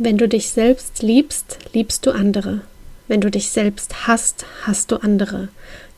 [0.00, 2.60] Wenn du dich selbst liebst, liebst du andere.
[3.08, 5.48] Wenn du dich selbst hasst, hast du andere.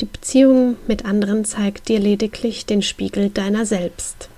[0.00, 4.30] Die Beziehung mit anderen zeigt dir lediglich den Spiegel deiner selbst.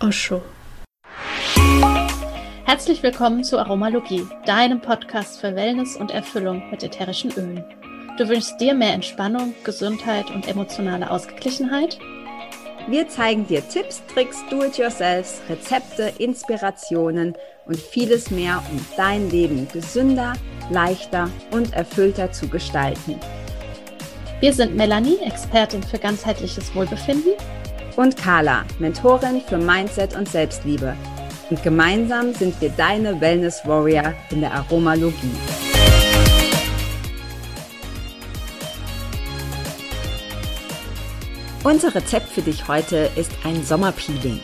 [0.00, 0.40] Osho.
[2.64, 7.62] Herzlich willkommen zu Aromalogie, deinem Podcast für Wellness und Erfüllung mit ätherischen Ölen.
[8.16, 11.98] Du wünschst dir mehr Entspannung, Gesundheit und emotionale Ausgeglichenheit?
[12.88, 20.34] Wir zeigen dir Tipps, Tricks, Do-it-yourselfs, Rezepte, Inspirationen und vieles mehr, um dein Leben gesünder,
[20.70, 23.18] leichter und erfüllter zu gestalten.
[24.40, 27.34] Wir sind Melanie, Expertin für ganzheitliches Wohlbefinden.
[27.94, 30.96] Und Carla, Mentorin für Mindset und Selbstliebe.
[31.50, 35.36] Und gemeinsam sind wir deine Wellness Warrior in der Aromalogie.
[41.62, 44.40] Unser Rezept für dich heute ist ein Sommerpeeling.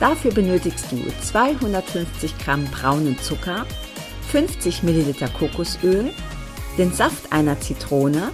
[0.00, 3.66] Dafür benötigst du 250 Gramm braunen Zucker,
[4.30, 6.10] 50 Milliliter Kokosöl,
[6.76, 8.30] den Saft einer Zitrone,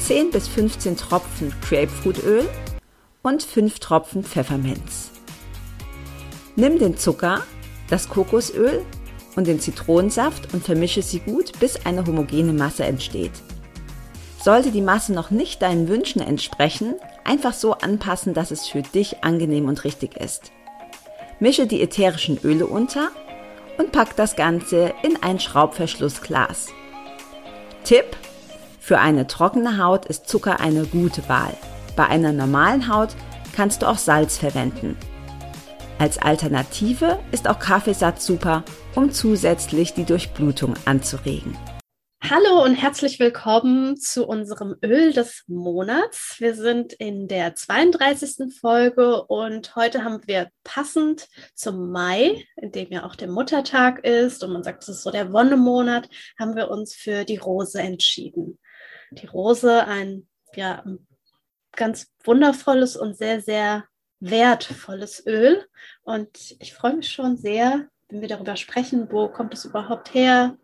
[0.00, 2.48] 10 bis 15 Tropfen Grapefruitöl
[3.22, 5.10] und 5 Tropfen Pfefferminz.
[6.56, 7.42] Nimm den Zucker,
[7.88, 8.82] das Kokosöl
[9.36, 13.32] und den Zitronensaft und vermische sie gut, bis eine homogene Masse entsteht.
[14.42, 19.22] Sollte die Masse noch nicht deinen Wünschen entsprechen, Einfach so anpassen, dass es für dich
[19.22, 20.52] angenehm und richtig ist.
[21.42, 23.08] Mische die ätherischen Öle unter
[23.76, 26.68] und pack das Ganze in ein Schraubverschlussglas.
[27.82, 28.16] Tipp:
[28.78, 31.52] Für eine trockene Haut ist Zucker eine gute Wahl.
[31.96, 33.16] Bei einer normalen Haut
[33.56, 34.96] kannst du auch Salz verwenden.
[35.98, 38.62] Als Alternative ist auch Kaffeesatz super,
[38.94, 41.58] um zusätzlich die Durchblutung anzuregen.
[42.30, 46.36] Hallo und herzlich willkommen zu unserem Öl des Monats.
[46.38, 48.54] Wir sind in der 32.
[48.60, 54.44] Folge und heute haben wir passend zum Mai, in dem ja auch der Muttertag ist
[54.44, 58.60] und man sagt, es ist so der Wonnemonat, haben wir uns für die Rose entschieden.
[59.10, 60.84] Die Rose, ein ja,
[61.72, 63.84] ganz wundervolles und sehr, sehr
[64.20, 65.66] wertvolles Öl.
[66.04, 70.56] Und ich freue mich schon sehr, wenn wir darüber sprechen, wo kommt es überhaupt her,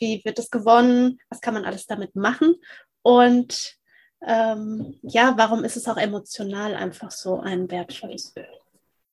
[0.00, 2.56] wie wird es gewonnen, was kann man alles damit machen
[3.02, 3.78] und
[4.26, 8.48] ähm, ja, warum ist es auch emotional einfach so ein wertvolles Öl?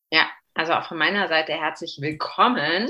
[0.09, 2.89] Ja, also auch von meiner Seite herzlich willkommen.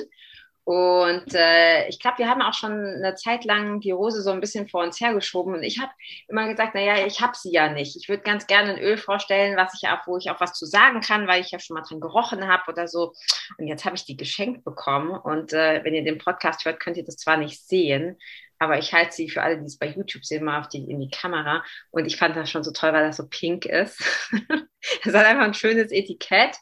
[0.65, 4.41] Und äh, ich glaube, wir haben auch schon eine Zeit lang die Rose so ein
[4.41, 5.53] bisschen vor uns hergeschoben.
[5.53, 5.91] Und ich habe
[6.27, 7.95] immer gesagt, naja, ich habe sie ja nicht.
[7.95, 10.65] Ich würde ganz gerne ein Öl vorstellen, was ich auch, wo ich auch was zu
[10.65, 13.13] sagen kann, weil ich ja schon mal dran gerochen habe oder so.
[13.59, 15.11] Und jetzt habe ich die geschenkt bekommen.
[15.11, 18.17] Und äh, wenn ihr den Podcast hört, könnt ihr das zwar nicht sehen,
[18.57, 20.99] aber ich halte sie für alle, die es bei YouTube sehen, mal auf die, in
[20.99, 21.63] die Kamera.
[21.91, 23.99] Und ich fand das schon so toll, weil das so pink ist.
[25.03, 26.57] das hat einfach ein schönes Etikett.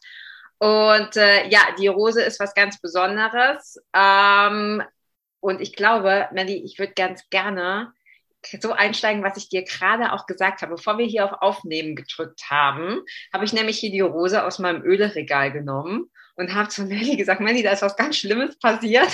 [0.58, 3.78] Und äh, ja, die Rose ist was ganz Besonderes.
[3.94, 4.82] Ähm,
[5.40, 7.92] und ich glaube, Melly, ich würde ganz gerne
[8.60, 10.74] so einsteigen, was ich dir gerade auch gesagt habe.
[10.74, 14.82] Bevor wir hier auf Aufnehmen gedrückt haben, habe ich nämlich hier die Rose aus meinem
[14.82, 19.08] Öleregal genommen und habe zu Melly gesagt, Melly, da ist was ganz Schlimmes passiert.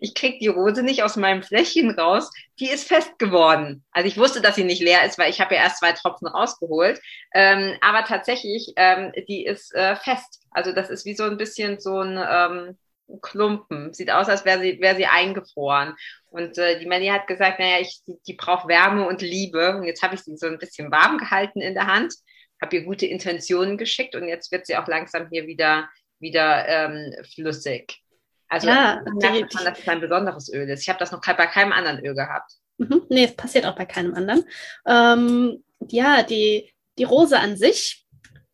[0.00, 2.30] Ich krieg die Rose nicht aus meinem Fläschchen raus.
[2.60, 3.84] Die ist fest geworden.
[3.90, 6.28] Also ich wusste, dass sie nicht leer ist, weil ich habe ja erst zwei Tropfen
[6.28, 7.00] rausgeholt.
[7.34, 10.42] Ähm, aber tatsächlich, ähm, die ist äh, fest.
[10.50, 12.78] Also das ist wie so ein bisschen so ein ähm,
[13.22, 13.92] Klumpen.
[13.94, 15.94] Sieht aus, als wäre sie, wär sie eingefroren.
[16.30, 19.76] Und äh, die Melly hat gesagt, naja, ich, die, die braucht Wärme und Liebe.
[19.76, 22.14] Und jetzt habe ich sie so ein bisschen warm gehalten in der Hand,
[22.60, 25.88] habe ihr gute Intentionen geschickt und jetzt wird sie auch langsam hier wieder
[26.20, 28.02] wieder ähm, flüssig.
[28.48, 30.82] Also ja, ich merke schon, dass es ein besonderes Öl ist.
[30.82, 32.52] Ich habe das noch bei keinem anderen Öl gehabt.
[32.78, 33.02] Mhm.
[33.08, 34.44] Nee, es passiert auch bei keinem anderen.
[34.86, 38.06] Ähm, ja, die, die Rose an sich,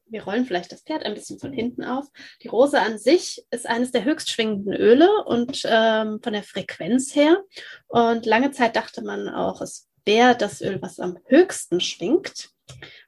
[0.07, 2.07] wir rollen vielleicht das Pferd ein bisschen von hinten auf.
[2.43, 7.15] Die Rose an sich ist eines der höchst schwingenden Öle und ähm, von der Frequenz
[7.15, 7.43] her.
[7.87, 12.51] Und lange Zeit dachte man auch, es wäre das Öl, was am höchsten schwingt,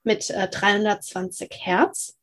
[0.02, 2.15] mit äh, 320 Hertz.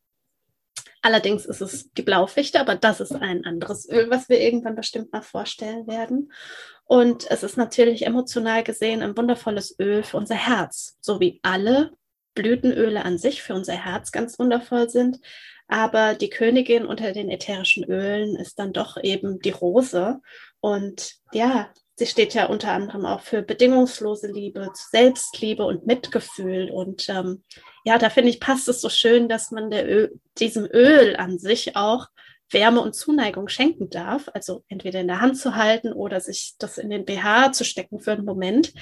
[1.05, 5.11] Allerdings ist es die Blaufichte, aber das ist ein anderes Öl, was wir irgendwann bestimmt
[5.11, 6.31] mal vorstellen werden.
[6.85, 11.91] Und es ist natürlich emotional gesehen ein wundervolles Öl für unser Herz, so wie alle
[12.35, 15.19] Blütenöle an sich für unser Herz ganz wundervoll sind.
[15.67, 20.21] Aber die Königin unter den ätherischen Ölen ist dann doch eben die Rose.
[20.61, 26.69] Und ja, sie steht ja unter anderem auch für bedingungslose Liebe, Selbstliebe und Mitgefühl.
[26.71, 27.43] Und ähm,
[27.83, 31.37] ja, da finde ich, passt es so schön, dass man der Öl, diesem Öl an
[31.37, 32.07] sich auch
[32.49, 34.29] Wärme und Zuneigung schenken darf.
[34.33, 37.99] Also entweder in der Hand zu halten oder sich das in den BH zu stecken
[37.99, 38.73] für einen Moment,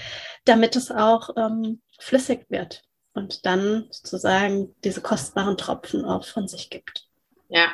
[0.45, 2.83] damit es auch ähm, flüssig wird
[3.13, 7.07] und dann sozusagen diese kostbaren Tropfen auch von sich gibt.
[7.49, 7.69] Ja,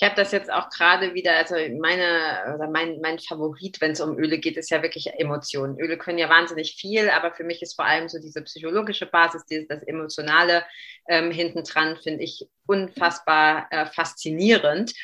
[0.00, 4.00] Ich habe das jetzt auch gerade wieder, also meine, oder mein, mein Favorit, wenn es
[4.00, 5.76] um Öle geht, ist ja wirklich Emotionen.
[5.80, 9.44] Öle können ja wahnsinnig viel, aber für mich ist vor allem so diese psychologische Basis,
[9.46, 10.64] dieses, das Emotionale
[11.08, 14.94] ähm, hintendran, finde ich unfassbar äh, faszinierend.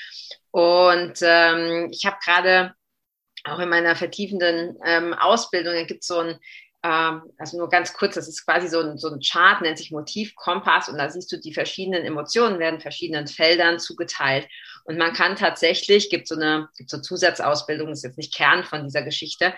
[0.52, 2.74] Und ähm, ich habe gerade
[3.42, 6.38] auch in meiner vertiefenden ähm, Ausbildung, da gibt es so ein
[6.86, 10.90] also nur ganz kurz, das ist quasi so ein, so ein Chart, nennt sich Motivkompass
[10.90, 14.46] und da siehst du, die verschiedenen Emotionen werden verschiedenen Feldern zugeteilt.
[14.84, 18.84] Und man kann tatsächlich, gibt so eine, gibt so Zusatzausbildung, ist jetzt nicht Kern von
[18.84, 19.54] dieser Geschichte,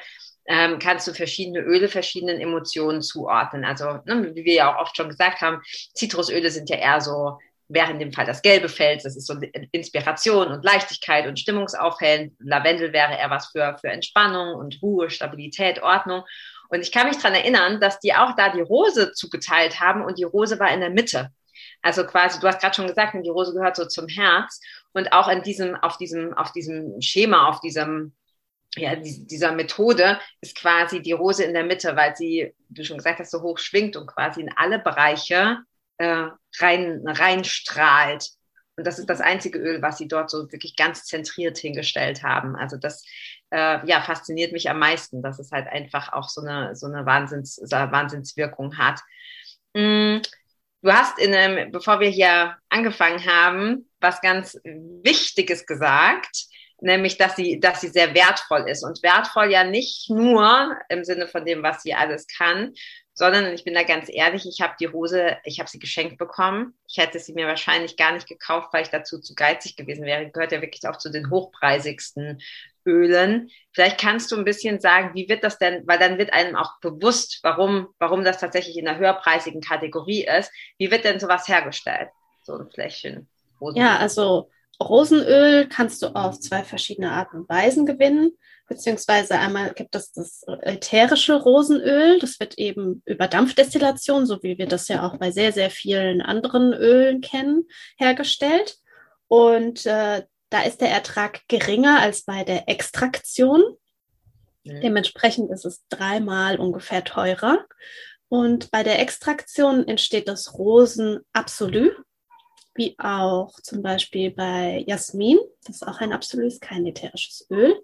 [0.47, 3.65] ähm, kannst du verschiedene Öle verschiedenen Emotionen zuordnen.
[3.65, 5.61] Also, ne, wie wir ja auch oft schon gesagt haben,
[5.95, 7.39] Zitrusöle sind ja eher so
[7.69, 9.35] wäre in dem Fall das gelbe Feld, das ist so
[9.73, 12.37] Inspiration und Leichtigkeit und Stimmungsaufhellen.
[12.39, 16.23] Lavendel wäre eher was für, für Entspannung und Ruhe, Stabilität, Ordnung.
[16.69, 20.19] Und ich kann mich dran erinnern, dass die auch da die Rose zugeteilt haben und
[20.19, 21.31] die Rose war in der Mitte.
[21.83, 24.61] Also quasi, du hast gerade schon gesagt, die Rose gehört so zum Herz.
[24.93, 28.15] Und auch in diesem, auf diesem, auf diesem Schema, auf diesem,
[28.77, 33.21] ja, dieser Methode ist quasi die Rose in der Mitte, weil sie, du schon gesagt
[33.21, 35.59] hast, so hoch schwingt und quasi in alle Bereiche
[35.99, 36.29] äh,
[36.59, 38.31] rein, reinstrahlt.
[38.77, 42.57] Und das ist das einzige Öl, was sie dort so wirklich ganz zentriert hingestellt haben.
[42.57, 43.05] Also das
[43.51, 47.07] äh, ja, fasziniert mich am meisten, dass es halt einfach auch so eine, so eine
[47.07, 49.01] Wahnsinns, Wahnsinnswirkung hat.
[49.75, 50.19] Mm,
[50.83, 56.47] du hast in einem, bevor wir hier angefangen haben, was ganz Wichtiges gesagt,
[56.81, 58.85] nämlich, dass sie, dass sie sehr wertvoll ist.
[58.85, 62.75] Und wertvoll ja nicht nur im Sinne von dem, was sie alles kann,
[63.15, 66.75] sondern ich bin da ganz ehrlich, ich habe die Hose, ich habe sie geschenkt bekommen.
[66.87, 70.31] Ich hätte sie mir wahrscheinlich gar nicht gekauft, weil ich dazu zu geizig gewesen wäre.
[70.31, 72.43] Gehört ja wirklich auch zu den hochpreisigsten
[72.85, 73.51] Ölen.
[73.73, 76.79] Vielleicht kannst du ein bisschen sagen, wie wird das denn, weil dann wird einem auch
[76.81, 80.53] bewusst, warum, warum das tatsächlich in der höherpreisigen Kategorie ist.
[80.77, 82.11] Wie wird denn sowas hergestellt?
[82.43, 83.29] So ein Fläschchen.
[83.63, 83.87] Rosenöl.
[83.87, 84.51] Ja, also
[84.83, 88.33] Rosenöl kannst du auf zwei verschiedene Arten und Weisen gewinnen
[88.69, 94.67] beziehungsweise einmal gibt es das ätherische Rosenöl, das wird eben über Dampfdestillation, so wie wir
[94.67, 98.79] das ja auch bei sehr, sehr vielen anderen Ölen kennen, hergestellt.
[99.29, 103.63] Und äh, da ist der Ertrag geringer als bei der Extraktion.
[104.65, 104.81] Mhm.
[104.81, 107.65] Dementsprechend ist es dreimal ungefähr teurer.
[108.29, 111.93] Und bei der Extraktion entsteht das Rosen Absolut,
[112.77, 115.39] wie auch zum Beispiel bei Jasmin.
[115.65, 117.77] Das ist auch ein Absolut, ist kein ätherisches Öl.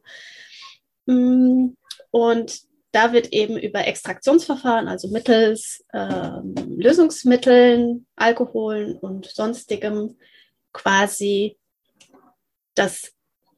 [1.06, 1.70] Mm,
[2.10, 2.60] und
[2.92, 10.18] da wird eben über Extraktionsverfahren, also mittels ähm, Lösungsmitteln, Alkoholen und sonstigem
[10.72, 11.58] quasi
[12.74, 13.12] das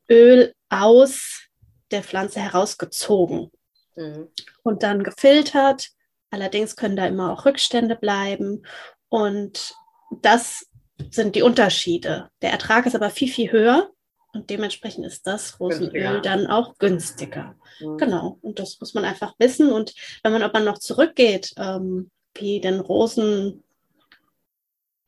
[0.09, 1.49] Öl aus
[1.91, 3.51] der Pflanze herausgezogen
[3.97, 4.29] mhm.
[4.63, 5.89] und dann gefiltert.
[6.31, 8.65] Allerdings können da immer auch Rückstände bleiben.
[9.09, 9.75] Und
[10.23, 10.67] das
[11.11, 12.31] sind die Unterschiede.
[12.43, 13.91] Der Ertrag ist aber viel, viel höher.
[14.33, 16.21] Und dementsprechend ist das Rosenöl ja.
[16.21, 17.55] dann auch günstiger.
[17.81, 17.99] Mhm.
[17.99, 18.39] Genau.
[18.43, 19.73] Und das muss man einfach wissen.
[19.73, 23.63] Und wenn man aber noch zurückgeht, ähm, wie denn Rosen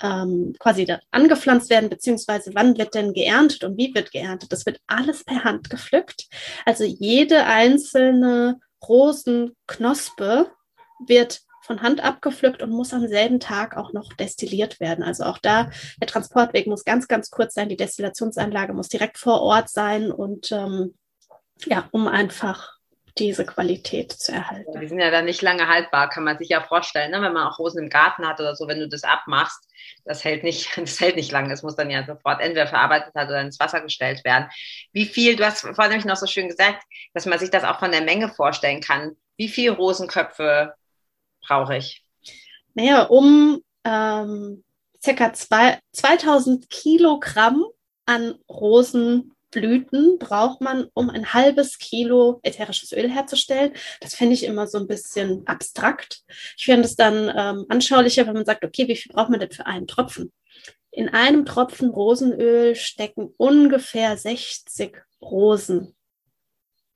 [0.01, 4.81] ähm, quasi angepflanzt werden, beziehungsweise wann wird denn geerntet und wie wird geerntet, das wird
[4.87, 6.29] alles per Hand gepflückt.
[6.65, 10.51] Also jede einzelne Rosenknospe
[11.07, 15.05] wird von Hand abgepflückt und muss am selben Tag auch noch destilliert werden.
[15.05, 15.71] Also auch da,
[16.01, 20.53] der Transportweg muss ganz, ganz kurz sein, die Destillationsanlage muss direkt vor Ort sein und
[20.53, 20.95] ähm,
[21.67, 22.77] ja, um einfach
[23.19, 24.79] diese Qualität zu erhalten.
[24.79, 27.23] Die sind ja dann nicht lange haltbar, kann man sich ja vorstellen, ne?
[27.23, 29.67] wenn man auch Rosen im Garten hat oder so, wenn du das abmachst,
[30.05, 31.53] das hält nicht, das hält nicht lange.
[31.53, 34.49] Es muss dann ja sofort entweder verarbeitet oder ins Wasser gestellt werden.
[34.93, 36.83] Wie viel, du hast vorhin nämlich noch so schön gesagt,
[37.15, 39.17] dass man sich das auch von der Menge vorstellen kann.
[39.39, 40.75] Wie viel Rosenköpfe
[41.47, 42.03] brauche ich?
[42.75, 44.65] Naja, um ähm,
[45.03, 47.65] circa zwei, 2000 Kilogramm
[48.07, 53.73] an Rosenblüten braucht man, um ein halbes Kilo ätherisches Öl herzustellen.
[54.01, 56.23] Das finde ich immer so ein bisschen abstrakt.
[56.57, 59.51] Ich finde es dann ähm, anschaulicher, wenn man sagt, okay, wie viel braucht man denn
[59.51, 60.33] für einen Tropfen?
[60.91, 65.96] In einem Tropfen Rosenöl stecken ungefähr 60 Rosen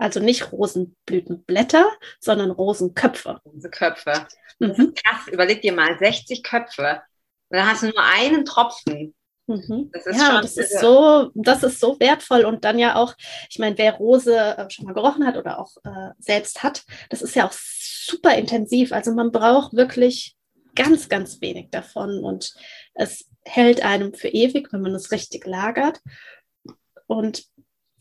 [0.01, 1.87] also nicht Rosenblütenblätter,
[2.21, 3.41] sondern Rosenköpfe.
[3.45, 4.27] Rosenköpfe.
[4.59, 4.85] Das mhm.
[4.87, 5.29] ist krass.
[5.29, 7.03] Überleg dir mal, 60 Köpfe.
[7.51, 9.15] Und dann hast du nur einen Tropfen.
[9.47, 9.91] Mhm.
[9.93, 13.15] Das ja, das ist so, das ist so wertvoll und dann ja auch,
[13.51, 17.21] ich meine, wer Rose äh, schon mal gerochen hat oder auch äh, selbst hat, das
[17.21, 18.93] ist ja auch super intensiv.
[18.93, 20.37] Also man braucht wirklich
[20.77, 22.55] ganz, ganz wenig davon und
[22.95, 26.01] es hält einem für ewig, wenn man es richtig lagert.
[27.07, 27.45] Und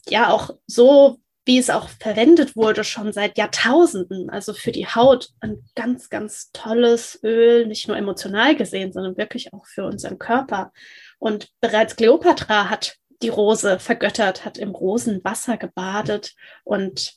[0.08, 4.29] ja, auch so wie es auch verwendet wurde, schon seit Jahrtausenden.
[4.29, 9.51] Also für die Haut ein ganz, ganz tolles Öl, nicht nur emotional gesehen, sondern wirklich
[9.51, 10.72] auch für unseren Körper.
[11.18, 17.15] Und bereits Kleopatra hat die Rose vergöttert, hat im Rosenwasser gebadet und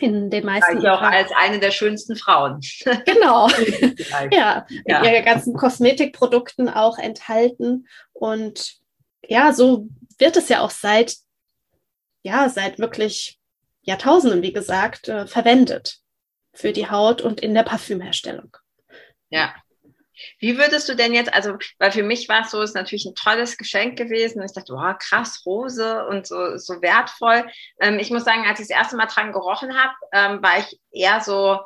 [0.00, 0.80] in den meisten.
[0.80, 2.58] Ja, auch als eine der schönsten Frauen.
[3.06, 3.46] Genau.
[4.32, 5.00] ja, ja.
[5.02, 7.86] mit ihren ganzen Kosmetikprodukten auch enthalten.
[8.12, 8.78] Und
[9.24, 9.86] ja, so
[10.18, 11.14] wird es ja auch seit,
[12.24, 13.38] ja, seit wirklich
[13.82, 15.98] Jahrtausenden, wie gesagt, äh, verwendet
[16.54, 18.56] für die Haut und in der Parfümherstellung.
[19.30, 19.54] Ja,
[20.38, 23.14] wie würdest du denn jetzt, also, weil für mich war es so, ist natürlich ein
[23.14, 24.42] tolles Geschenk gewesen.
[24.42, 27.44] Ich dachte, wow, krass, Rose und so, so wertvoll.
[27.80, 30.80] Ähm, ich muss sagen, als ich das erste Mal dran gerochen habe, ähm, war ich
[30.90, 31.60] eher so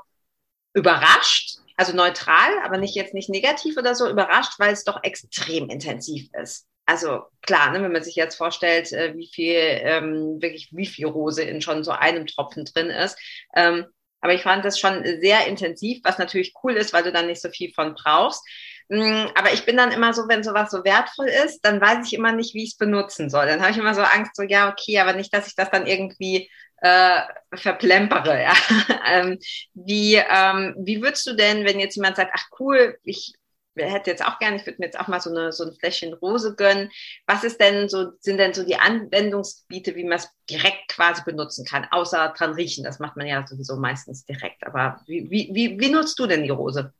[0.74, 5.68] überrascht, also neutral, aber nicht jetzt nicht negativ oder so, überrascht, weil es doch extrem
[5.68, 6.66] intensiv ist.
[6.86, 11.06] Also klar, ne, wenn man sich jetzt vorstellt, äh, wie viel, ähm, wirklich wie viel
[11.06, 13.18] Rose in schon so einem Tropfen drin ist,
[13.54, 13.86] ähm,
[14.20, 17.42] aber ich fand das schon sehr intensiv, was natürlich cool ist, weil du dann nicht
[17.42, 18.42] so viel von brauchst.
[18.88, 22.14] Mm, aber ich bin dann immer so, wenn sowas so wertvoll ist, dann weiß ich
[22.14, 23.46] immer nicht, wie ich es benutzen soll.
[23.46, 25.86] Dann habe ich immer so Angst, so ja, okay, aber nicht, dass ich das dann
[25.86, 27.20] irgendwie äh,
[27.54, 28.42] verplempere.
[28.42, 28.54] Ja?
[29.06, 29.38] ähm,
[29.74, 33.34] wie, ähm, wie würdest du denn, wenn jetzt jemand sagt, ach cool, ich
[33.76, 36.14] hätte jetzt auch gerne, ich würde mir jetzt auch mal so, eine, so ein Fläschchen
[36.14, 36.90] Rose gönnen.
[37.26, 41.64] Was ist denn so, sind denn so die Anwendungsgebiete, wie man es direkt quasi benutzen
[41.64, 42.84] kann, außer dran riechen?
[42.84, 44.66] Das macht man ja sowieso meistens direkt.
[44.66, 46.92] Aber wie, wie, wie, wie nutzt du denn die Rose?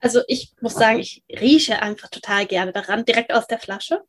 [0.00, 4.02] Also ich muss sagen, ich rieche einfach total gerne daran, direkt aus der Flasche.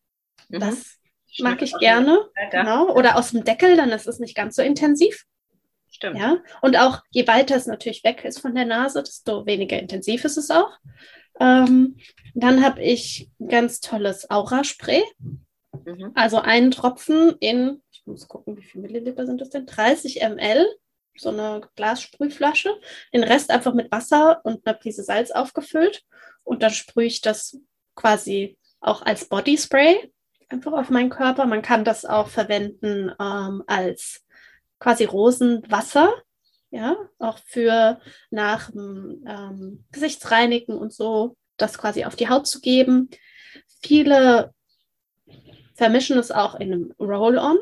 [0.50, 0.60] Mhm.
[0.60, 0.98] Das
[1.40, 2.30] mag ich gerne.
[2.52, 2.90] Genau.
[2.94, 5.26] Oder aus dem Deckel, dann ist es nicht ganz so intensiv.
[5.90, 6.20] Stimmt.
[6.20, 6.38] Ja.
[6.62, 10.36] Und auch je weiter es natürlich weg ist von der Nase, desto weniger intensiv ist
[10.36, 10.78] es auch.
[11.40, 11.98] Ähm,
[12.34, 15.04] dann habe ich ein ganz tolles Aura-Spray.
[15.86, 16.12] Mhm.
[16.16, 19.66] Also einen Tropfen in, ich muss gucken, wie viele Milliliter sind das denn?
[19.66, 20.66] 30 ml,
[21.18, 22.70] so eine Glassprühflasche.
[23.14, 26.04] Den Rest einfach mit Wasser und einer Prise Salz aufgefüllt.
[26.44, 27.58] Und dann sprühe ich das
[27.96, 30.12] quasi auch als Bodyspray
[30.50, 31.46] einfach auf meinen Körper.
[31.46, 34.26] Man kann das auch verwenden ähm, als
[34.80, 36.14] quasi Rosenwasser
[36.76, 38.02] ja, auch für
[38.32, 43.10] nach ähm, Gesichtsreinigen und so, das quasi auf die Haut zu geben.
[43.82, 44.54] Viele
[45.76, 47.58] vermischen es auch in einem Roll-On,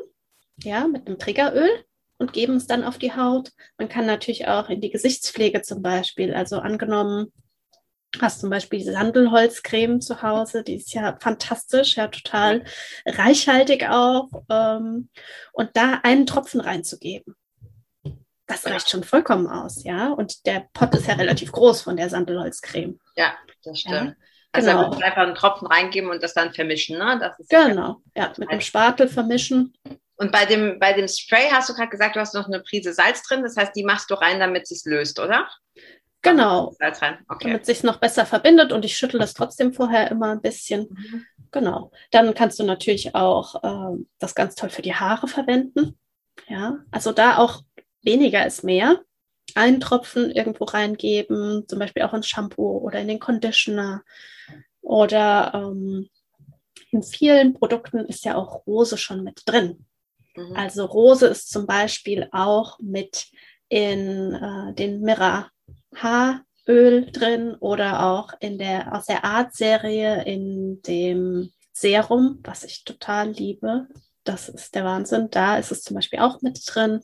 [0.64, 1.70] ja, mit einem Triggeröl
[2.18, 3.52] und geben es dann auf die Haut.
[3.78, 7.32] Man kann natürlich auch in die Gesichtspflege zum Beispiel, also angenommen,
[8.20, 12.64] hast zum Beispiel die Sandelholzcreme zu Hause, die ist ja fantastisch, ja total
[13.06, 14.28] reichhaltig auch.
[14.50, 15.08] Ähm,
[15.52, 17.36] und da einen Tropfen reinzugeben
[18.46, 20.08] das reicht schon vollkommen aus, ja.
[20.12, 22.98] Und der Pott ist ja relativ groß von der Sandelholzcreme.
[23.16, 23.94] Ja, das stimmt.
[23.94, 24.14] Ja,
[24.52, 24.90] also genau.
[24.90, 27.18] einfach einen Tropfen reingeben und das dann vermischen, ne?
[27.20, 29.74] Das ist genau, ja, mit dem Spatel vermischen.
[30.16, 32.92] Und bei dem, bei dem Spray hast du gerade gesagt, du hast noch eine Prise
[32.92, 33.42] Salz drin.
[33.42, 35.48] Das heißt, die machst du rein, damit es löst, oder?
[36.22, 36.72] Genau.
[36.78, 37.18] Salz rein.
[37.28, 37.48] Okay.
[37.48, 40.86] Damit es sich noch besser verbindet und ich schüttel das trotzdem vorher immer ein bisschen.
[40.88, 41.26] Mhm.
[41.50, 41.90] Genau.
[42.12, 45.98] Dann kannst du natürlich auch äh, das ganz toll für die Haare verwenden.
[46.48, 47.62] Ja, also da auch
[48.04, 49.00] weniger ist mehr.
[49.54, 54.02] Einen Tropfen irgendwo reingeben, zum Beispiel auch ins Shampoo oder in den Conditioner.
[54.80, 56.08] Oder ähm,
[56.90, 59.86] in vielen Produkten ist ja auch Rose schon mit drin.
[60.36, 60.56] Mhm.
[60.56, 63.28] Also Rose ist zum Beispiel auch mit
[63.68, 65.50] in äh, den Mira
[65.94, 73.30] Haaröl drin oder auch in der aus der Art-Serie in dem Serum, was ich total
[73.30, 73.88] liebe.
[74.24, 75.28] Das ist der Wahnsinn.
[75.30, 77.00] Da ist es zum Beispiel auch mit drin.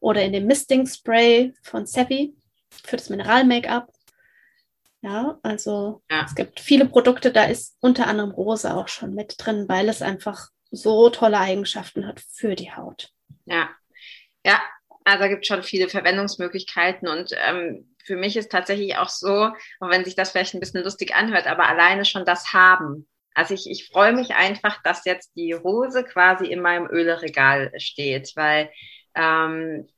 [0.00, 2.34] Oder in dem Misting Spray von Sevi
[2.70, 3.92] für das Mineral-Make-up.
[5.02, 6.24] Ja, also ja.
[6.24, 10.00] es gibt viele Produkte, da ist unter anderem Rose auch schon mit drin, weil es
[10.00, 13.10] einfach so tolle Eigenschaften hat für die Haut.
[13.44, 13.68] Ja,
[14.46, 14.62] ja,
[15.04, 19.90] also gibt es schon viele Verwendungsmöglichkeiten und ähm, für mich ist tatsächlich auch so, auch
[19.90, 23.68] wenn sich das vielleicht ein bisschen lustig anhört, aber alleine schon das Haben also ich,
[23.68, 28.70] ich freue mich einfach, dass jetzt die Rose quasi in meinem Öleregal steht, weil
[29.14, 29.88] ähm,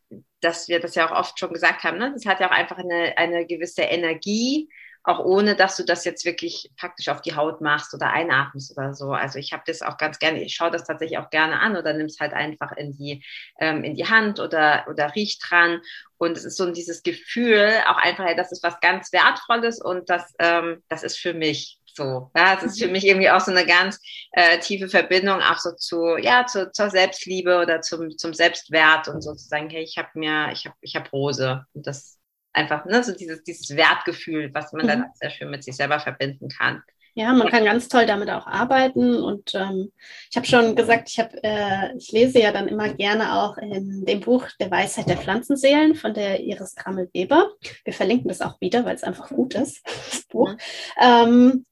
[0.40, 2.12] dass wir das ja auch oft schon gesagt haben, ne?
[2.12, 4.68] das hat ja auch einfach eine, eine gewisse Energie,
[5.06, 8.92] auch ohne, dass du das jetzt wirklich praktisch auf die Haut machst oder einatmest oder
[8.92, 9.12] so.
[9.12, 11.92] Also ich habe das auch ganz gerne, ich schaue das tatsächlich auch gerne an oder
[11.92, 13.24] nimm es halt einfach in die,
[13.60, 15.80] ähm, in die Hand oder, oder riech dran.
[16.18, 20.34] Und es ist so dieses Gefühl, auch einfach, das ist was ganz Wertvolles und das,
[20.40, 21.78] ähm, das ist für mich.
[21.96, 23.98] So, ja, es ist für mich irgendwie auch so eine ganz
[24.32, 29.22] äh, tiefe Verbindung auch so zu, ja, zu, zur Selbstliebe oder zum, zum Selbstwert und
[29.22, 32.18] sozusagen, hey, ich habe mir, ich habe, ich habe Rose und das
[32.52, 34.88] einfach, ne, so dieses, dieses Wertgefühl, was man mhm.
[34.88, 36.82] dann sehr schön mit sich selber verbinden kann.
[37.14, 39.90] Ja, man kann ganz toll damit auch arbeiten und ähm,
[40.30, 44.04] ich habe schon gesagt, ich habe, äh, ich lese ja dann immer gerne auch in
[44.04, 47.52] dem Buch Der Weisheit der Pflanzenseelen von der Iris Krammel Weber.
[47.84, 50.52] Wir verlinken das auch wieder, weil es einfach gut ist, das Buch.
[50.52, 50.58] Mhm.
[51.00, 51.66] Ähm,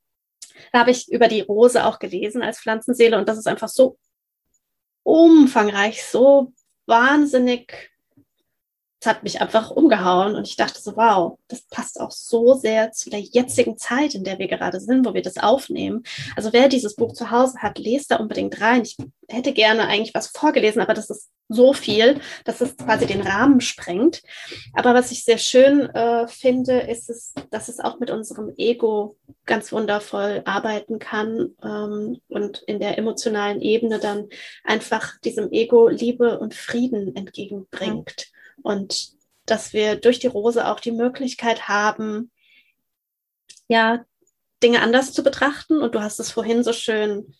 [0.74, 3.96] da habe ich über die Rose auch gelesen als Pflanzenseele und das ist einfach so
[5.04, 6.52] umfangreich, so
[6.86, 7.92] wahnsinnig
[9.04, 12.90] es hat mich einfach umgehauen und ich dachte so, wow, das passt auch so sehr
[12.92, 16.04] zu der jetzigen Zeit, in der wir gerade sind, wo wir das aufnehmen.
[16.36, 18.82] Also wer dieses Buch zu Hause hat, lest da unbedingt rein.
[18.82, 18.96] Ich
[19.28, 23.60] hätte gerne eigentlich was vorgelesen, aber das ist so viel, dass es quasi den Rahmen
[23.60, 24.22] sprengt.
[24.72, 29.18] Aber was ich sehr schön äh, finde, ist es, dass es auch mit unserem Ego
[29.44, 34.30] ganz wundervoll arbeiten kann ähm, und in der emotionalen Ebene dann
[34.64, 38.32] einfach diesem Ego Liebe und Frieden entgegenbringt
[38.64, 39.12] und
[39.46, 42.32] dass wir durch die Rose auch die Möglichkeit haben,
[43.68, 44.04] ja,
[44.62, 45.82] Dinge anders zu betrachten.
[45.82, 47.34] Und du hast es vorhin so schön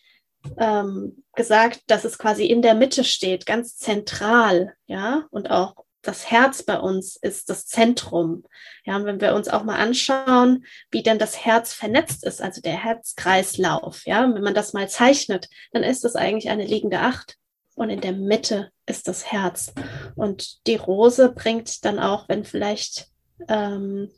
[0.59, 6.29] ähm, gesagt, dass es quasi in der Mitte steht, ganz zentral, ja, und auch das
[6.29, 8.43] Herz bei uns ist das Zentrum.
[8.83, 12.61] Ja, und wenn wir uns auch mal anschauen, wie denn das Herz vernetzt ist, also
[12.61, 17.39] der Herzkreislauf, ja, wenn man das mal zeichnet, dann ist das eigentlich eine liegende Acht
[17.75, 19.73] und in der Mitte ist das Herz.
[20.15, 23.09] Und die Rose bringt dann auch, wenn vielleicht
[23.47, 24.09] ähm,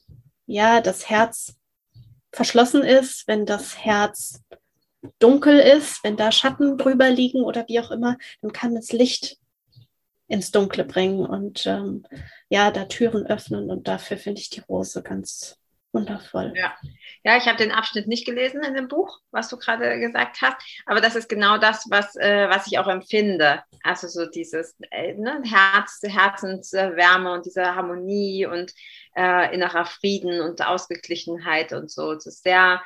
[0.46, 1.56] ja das Herz
[2.32, 4.42] verschlossen ist, wenn das Herz
[5.20, 9.38] dunkel ist, wenn da Schatten drüber liegen oder wie auch immer, dann kann es Licht
[10.28, 12.06] ins Dunkle bringen und ähm,
[12.50, 13.70] ja, da Türen öffnen.
[13.70, 15.58] Und dafür finde ich die Rose ganz
[15.98, 16.54] wundervoll.
[16.56, 16.76] Ja,
[17.24, 20.58] ja ich habe den Abschnitt nicht gelesen in dem Buch, was du gerade gesagt hast,
[20.86, 23.64] aber das ist genau das, was, äh, was ich auch empfinde.
[23.84, 28.74] Also so dieses äh, ne, Herz, Herzenswärme und diese Harmonie und
[29.16, 32.14] äh, innerer Frieden und Ausgeglichenheit und so.
[32.14, 32.82] Das ist sehr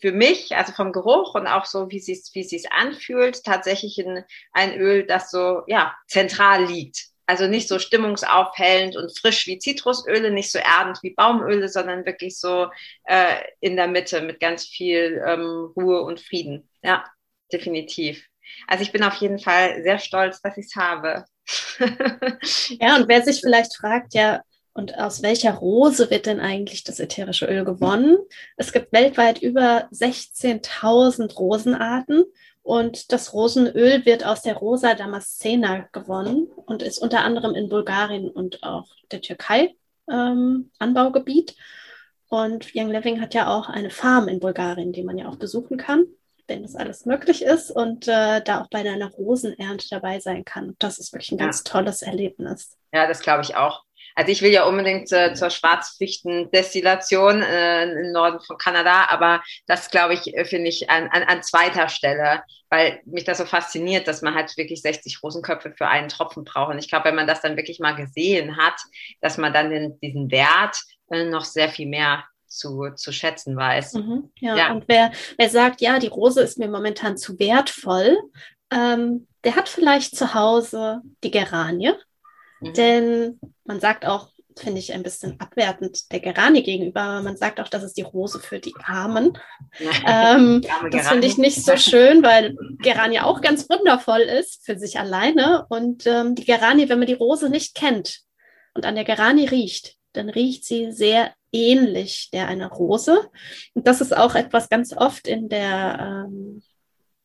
[0.00, 4.22] für mich, also vom Geruch und auch so, wie es wie es anfühlt, tatsächlich in
[4.52, 10.32] ein Öl, das so ja zentral liegt also nicht so stimmungsaufhellend und frisch wie Zitrusöle,
[10.32, 12.66] nicht so erdend wie Baumöle, sondern wirklich so
[13.04, 16.68] äh, in der Mitte mit ganz viel ähm, Ruhe und Frieden.
[16.82, 17.04] Ja,
[17.52, 18.26] definitiv.
[18.66, 21.24] Also ich bin auf jeden Fall sehr stolz, dass ich es habe.
[22.80, 26.98] ja, und wer sich vielleicht fragt, ja, und aus welcher Rose wird denn eigentlich das
[26.98, 28.18] ätherische Öl gewonnen?
[28.56, 32.24] Es gibt weltweit über 16.000 Rosenarten
[32.62, 38.28] und das Rosenöl wird aus der Rosa Damascena gewonnen und ist unter anderem in Bulgarien
[38.28, 39.74] und auch der Türkei
[40.10, 41.56] ähm, Anbaugebiet.
[42.28, 45.78] Und Young Living hat ja auch eine Farm in Bulgarien, die man ja auch besuchen
[45.78, 46.06] kann,
[46.46, 50.76] wenn das alles möglich ist und äh, da auch bei einer Rosenernte dabei sein kann.
[50.78, 51.46] Das ist wirklich ein ja.
[51.46, 52.76] ganz tolles Erlebnis.
[52.92, 53.84] Ja, das glaube ich auch.
[54.14, 59.90] Also ich will ja unbedingt äh, zur Schwarzfichten-Destillation äh, im Norden von Kanada, aber das
[59.90, 64.06] glaube ich, äh, finde ich an, an, an zweiter Stelle, weil mich das so fasziniert,
[64.08, 66.70] dass man halt wirklich 60 Rosenköpfe für einen Tropfen braucht.
[66.70, 68.80] Und ich glaube, wenn man das dann wirklich mal gesehen hat,
[69.20, 73.94] dass man dann den, diesen Wert äh, noch sehr viel mehr zu, zu schätzen weiß.
[73.94, 74.56] Mhm, ja.
[74.56, 78.18] ja, und wer, wer sagt, ja, die Rose ist mir momentan zu wertvoll,
[78.72, 81.92] ähm, der hat vielleicht zu Hause die Geranie
[82.60, 82.74] Mhm.
[82.74, 87.60] Denn man sagt auch, finde ich ein bisschen abwertend der Geranie gegenüber, aber man sagt
[87.60, 89.38] auch, das ist die Rose für die Armen.
[90.06, 94.98] ähm, das finde ich nicht so schön, weil Geranie auch ganz wundervoll ist für sich
[94.98, 95.66] alleine.
[95.68, 98.20] Und ähm, die Geranie, wenn man die Rose nicht kennt
[98.74, 103.28] und an der Geranie riecht, dann riecht sie sehr ähnlich der einer Rose.
[103.74, 106.62] Und das ist auch etwas ganz oft in der ähm,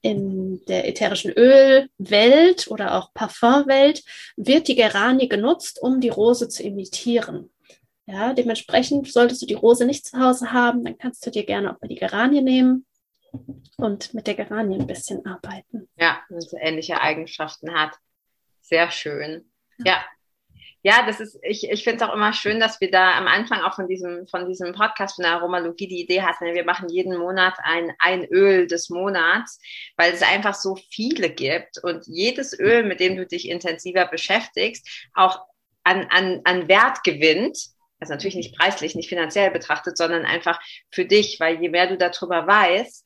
[0.06, 4.04] in der ätherischen Ölwelt oder auch Parfumwelt
[4.38, 7.50] wird die Geranie genutzt, um die Rose zu imitieren.
[8.06, 11.72] Ja, dementsprechend solltest du die Rose nicht zu Hause haben, dann kannst du dir gerne
[11.72, 12.86] auch mal die Geranie nehmen
[13.78, 15.89] und mit der Geranie ein bisschen arbeiten.
[15.98, 17.98] Ja, wenn sie ähnliche Eigenschaften hat.
[18.62, 19.50] Sehr schön.
[19.80, 20.06] Ja, ja
[20.86, 23.62] ja, das ist, ich, ich finde es auch immer schön, dass wir da am Anfang
[23.63, 27.17] auch von diesem, von diesem Podcast von der Aromalogie die Idee hatten, wir machen jeden
[27.17, 29.60] Monat ein, ein Öl des Monats,
[29.98, 34.88] weil es einfach so viele gibt und jedes Öl, mit dem du dich intensiver beschäftigst,
[35.15, 35.39] auch
[35.84, 37.58] an, an, an Wert gewinnt.
[38.00, 40.60] Also natürlich nicht preislich, nicht finanziell betrachtet, sondern einfach
[40.91, 43.05] für dich, weil je mehr du darüber weißt,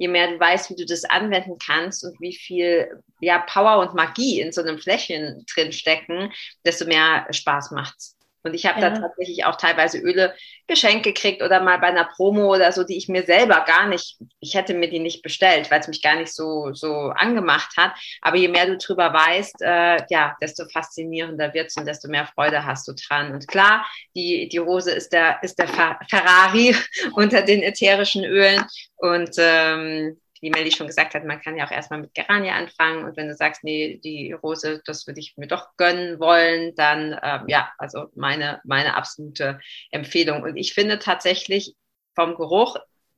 [0.00, 3.94] je mehr du weißt, wie du das anwenden kannst und wie viel ja, Power und
[3.94, 6.32] Magie in so einem Fläschchen drin stecken,
[6.64, 8.16] desto mehr Spaß macht's.
[8.42, 8.90] Und ich habe ja.
[8.90, 10.34] da tatsächlich auch teilweise Öle
[10.66, 14.16] geschenkt gekriegt oder mal bei einer Promo oder so, die ich mir selber gar nicht,
[14.40, 17.92] ich hätte mir die nicht bestellt, weil es mich gar nicht so, so angemacht hat.
[18.22, 22.64] Aber je mehr du drüber weißt, äh, ja, desto faszinierender wird's und desto mehr Freude
[22.64, 23.32] hast du dran.
[23.32, 25.68] Und klar, die, die Rose ist der, ist der
[26.08, 26.74] Ferrari
[27.12, 28.64] unter den ätherischen Ölen.
[28.96, 33.04] Und ähm, wie Melly schon gesagt hat, man kann ja auch erstmal mit Geranie anfangen
[33.04, 37.18] und wenn du sagst, nee, die Rose, das würde ich mir doch gönnen wollen, dann
[37.22, 40.42] ähm, ja, also meine, meine absolute Empfehlung.
[40.42, 41.74] Und ich finde tatsächlich
[42.14, 42.76] vom Geruch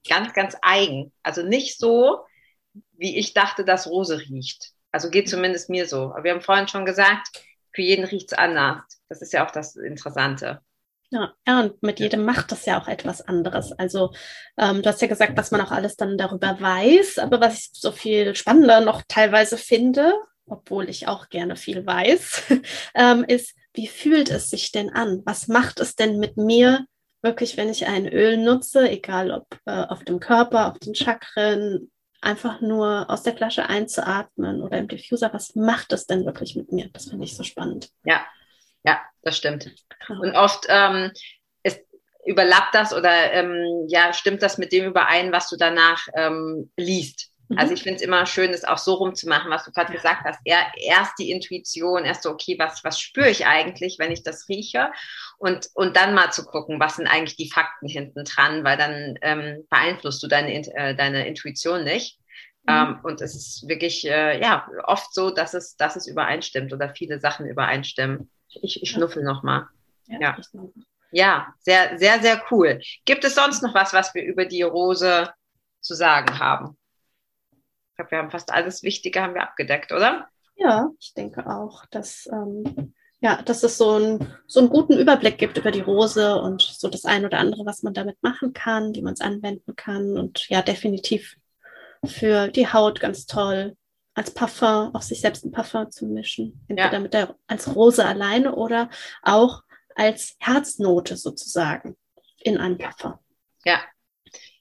[0.08, 1.12] ganz, ganz eigen.
[1.22, 2.24] Also nicht so,
[2.92, 4.72] wie ich dachte, dass Rose riecht.
[4.90, 6.12] Also geht zumindest mir so.
[6.12, 7.28] Aber wir haben vorhin schon gesagt,
[7.72, 8.82] für jeden riecht es anders.
[9.08, 10.60] Das ist ja auch das Interessante.
[11.12, 13.72] Ja, ja, und mit jedem macht das ja auch etwas anderes.
[13.72, 14.14] Also
[14.56, 17.70] ähm, du hast ja gesagt, was man auch alles dann darüber weiß, aber was ich
[17.74, 20.14] so viel spannender noch teilweise finde,
[20.46, 22.44] obwohl ich auch gerne viel weiß,
[22.94, 25.20] ähm, ist, wie fühlt es sich denn an?
[25.26, 26.86] Was macht es denn mit mir
[27.20, 31.90] wirklich, wenn ich ein Öl nutze, egal ob äh, auf dem Körper, auf den Chakren,
[32.22, 36.72] einfach nur aus der Flasche einzuatmen oder im Diffuser, was macht es denn wirklich mit
[36.72, 36.88] mir?
[36.90, 37.90] Das finde ich so spannend.
[38.04, 38.24] Ja,
[38.84, 39.70] ja, das stimmt.
[40.08, 41.10] Und oft ähm,
[41.62, 41.80] ist,
[42.26, 47.32] überlappt das oder ähm, ja, stimmt das mit dem überein, was du danach ähm, liest.
[47.52, 47.58] Mhm.
[47.58, 50.40] Also ich finde es immer schön, es auch so rumzumachen, was du gerade gesagt hast.
[50.44, 54.48] Er, erst die Intuition, erst so, okay, was, was spüre ich eigentlich, wenn ich das
[54.48, 54.90] rieche?
[55.38, 59.18] Und, und dann mal zu gucken, was sind eigentlich die Fakten hinten dran, weil dann
[59.22, 62.18] ähm, beeinflusst du deine, äh, deine Intuition nicht.
[62.64, 62.72] Mhm.
[62.74, 66.94] Ähm, und es ist wirklich äh, ja oft so, dass es, dass es übereinstimmt oder
[66.94, 68.30] viele Sachen übereinstimmen.
[68.60, 69.68] Ich, ich schnuffel noch mal.
[70.06, 70.18] Ja.
[70.20, 70.36] Ja.
[71.10, 72.80] ja, sehr, sehr, sehr cool.
[73.04, 75.30] Gibt es sonst noch was, was wir über die Rose
[75.80, 76.76] zu sagen haben?
[77.90, 80.28] Ich glaube, wir haben fast alles Wichtige haben wir abgedeckt, oder?
[80.56, 85.38] Ja, ich denke auch, dass, ähm, ja, dass es so, ein, so einen guten Überblick
[85.38, 88.94] gibt über die Rose und so das ein oder andere, was man damit machen kann,
[88.94, 90.18] wie man es anwenden kann.
[90.18, 91.36] Und ja, definitiv
[92.04, 93.76] für die Haut ganz toll,
[94.14, 96.64] als Parfum, auch sich selbst ein Parfum zu mischen.
[96.68, 97.00] Entweder ja.
[97.00, 98.90] mit der, als Rose alleine oder
[99.22, 99.62] auch
[99.94, 101.96] als Herznote sozusagen
[102.38, 103.14] in einem Parfum.
[103.64, 103.82] Ja.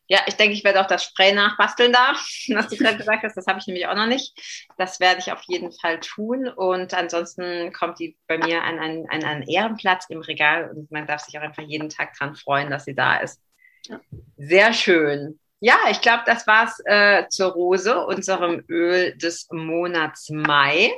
[0.07, 2.11] Ja, ich denke, ich werde auch das Spray nachbasteln da,
[2.49, 3.37] was du gerade gesagt hast.
[3.37, 4.37] Das habe ich nämlich auch noch nicht.
[4.77, 6.49] Das werde ich auf jeden Fall tun.
[6.49, 11.07] Und ansonsten kommt die bei mir an einen, an einen Ehrenplatz im Regal und man
[11.07, 13.41] darf sich auch einfach jeden Tag dran freuen, dass sie da ist.
[13.87, 14.01] Ja.
[14.35, 15.39] Sehr schön.
[15.63, 20.91] Ja, ich glaube, das war's äh, zur Rose, unserem Öl des Monats Mai.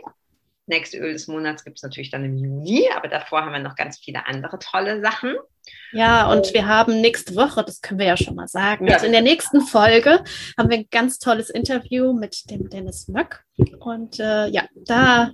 [0.67, 3.75] Nächste Öl des Monats gibt es natürlich dann im Juni, aber davor haben wir noch
[3.75, 5.35] ganz viele andere tolle Sachen.
[5.91, 8.93] Ja, und wir haben nächste Woche, das können wir ja schon mal sagen, ja.
[8.93, 10.23] also in der nächsten Folge
[10.57, 13.43] haben wir ein ganz tolles Interview mit dem Dennis Möck.
[13.79, 15.31] Und äh, ja, da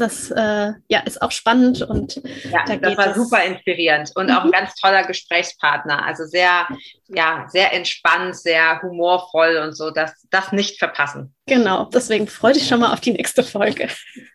[0.00, 2.16] das äh, ja, ist auch spannend und
[2.50, 4.32] ja, da das war super inspirierend und mhm.
[4.32, 6.04] auch ein ganz toller Gesprächspartner.
[6.04, 6.66] Also sehr,
[7.08, 11.34] ja, sehr entspannt, sehr humorvoll und so, dass das nicht verpassen.
[11.46, 13.88] Genau, deswegen freue dich schon mal auf die nächste Folge.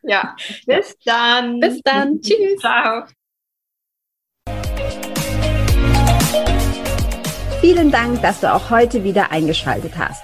[0.04, 1.60] Ja, bis dann.
[1.60, 2.21] Bis dann.
[2.21, 2.60] Tschüss.
[2.60, 3.04] Ciao.
[7.62, 10.23] Vielen Dank, dass du auch heute wieder eingeschaltet hast.